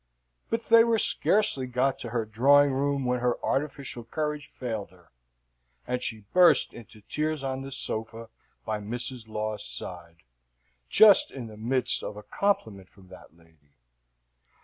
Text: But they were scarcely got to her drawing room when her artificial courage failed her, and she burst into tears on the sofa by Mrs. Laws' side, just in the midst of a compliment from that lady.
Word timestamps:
But 0.49 0.63
they 0.63 0.83
were 0.83 0.97
scarcely 0.97 1.67
got 1.67 1.99
to 1.99 2.09
her 2.09 2.25
drawing 2.25 2.73
room 2.73 3.05
when 3.05 3.19
her 3.19 3.37
artificial 3.45 4.03
courage 4.03 4.47
failed 4.47 4.89
her, 4.89 5.11
and 5.85 6.01
she 6.01 6.25
burst 6.33 6.73
into 6.73 7.01
tears 7.01 7.43
on 7.43 7.61
the 7.61 7.71
sofa 7.71 8.29
by 8.65 8.79
Mrs. 8.79 9.27
Laws' 9.27 9.63
side, 9.63 10.23
just 10.89 11.29
in 11.29 11.45
the 11.45 11.55
midst 11.55 12.01
of 12.01 12.17
a 12.17 12.23
compliment 12.23 12.89
from 12.89 13.09
that 13.09 13.37
lady. 13.37 13.75